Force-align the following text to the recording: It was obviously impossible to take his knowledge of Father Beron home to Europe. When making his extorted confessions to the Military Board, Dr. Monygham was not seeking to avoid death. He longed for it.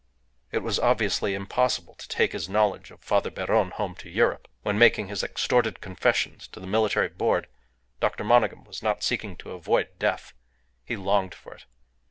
It 0.51 0.63
was 0.63 0.79
obviously 0.79 1.35
impossible 1.35 1.93
to 1.93 2.07
take 2.07 2.31
his 2.31 2.49
knowledge 2.49 2.89
of 2.89 3.01
Father 3.03 3.29
Beron 3.29 3.69
home 3.73 3.93
to 3.99 4.09
Europe. 4.09 4.47
When 4.63 4.79
making 4.79 5.09
his 5.09 5.21
extorted 5.21 5.79
confessions 5.79 6.47
to 6.47 6.59
the 6.59 6.65
Military 6.65 7.09
Board, 7.09 7.45
Dr. 7.99 8.23
Monygham 8.23 8.63
was 8.63 8.81
not 8.81 9.03
seeking 9.03 9.37
to 9.37 9.51
avoid 9.51 9.89
death. 9.99 10.33
He 10.83 10.95
longed 10.97 11.35
for 11.35 11.53
it. 11.53 11.65